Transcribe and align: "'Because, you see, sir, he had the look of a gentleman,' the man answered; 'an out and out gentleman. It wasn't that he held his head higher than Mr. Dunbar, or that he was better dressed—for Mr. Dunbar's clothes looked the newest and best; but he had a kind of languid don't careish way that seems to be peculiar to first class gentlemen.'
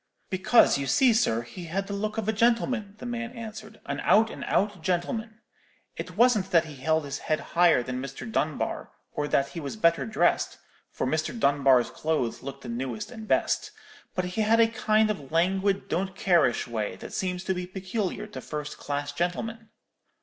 "'Because, 0.31 0.79
you 0.79 0.87
see, 0.87 1.13
sir, 1.13 1.43
he 1.43 1.65
had 1.65 1.85
the 1.85 1.93
look 1.93 2.17
of 2.17 2.27
a 2.27 2.33
gentleman,' 2.33 2.95
the 2.97 3.05
man 3.05 3.31
answered; 3.33 3.79
'an 3.85 3.99
out 3.99 4.31
and 4.31 4.43
out 4.45 4.81
gentleman. 4.81 5.41
It 5.95 6.17
wasn't 6.17 6.49
that 6.49 6.65
he 6.65 6.77
held 6.77 7.05
his 7.05 7.19
head 7.19 7.39
higher 7.53 7.83
than 7.83 8.01
Mr. 8.01 8.25
Dunbar, 8.27 8.89
or 9.11 9.27
that 9.27 9.49
he 9.49 9.59
was 9.59 9.75
better 9.75 10.07
dressed—for 10.07 11.05
Mr. 11.05 11.39
Dunbar's 11.39 11.91
clothes 11.91 12.41
looked 12.41 12.63
the 12.63 12.67
newest 12.69 13.11
and 13.11 13.27
best; 13.27 13.69
but 14.15 14.25
he 14.25 14.41
had 14.41 14.59
a 14.59 14.67
kind 14.67 15.11
of 15.11 15.31
languid 15.31 15.87
don't 15.87 16.15
careish 16.15 16.67
way 16.67 16.95
that 16.95 17.13
seems 17.13 17.43
to 17.43 17.53
be 17.53 17.67
peculiar 17.67 18.25
to 18.25 18.41
first 18.41 18.79
class 18.79 19.11
gentlemen.' 19.11 19.69